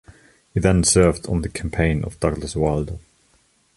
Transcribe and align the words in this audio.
He 0.51 0.59
then 0.59 0.83
served 0.83 1.27
on 1.27 1.43
the 1.43 1.47
campaign 1.49 2.03
of 2.03 2.19
Douglas 2.19 2.55
Wilder. 2.55 2.97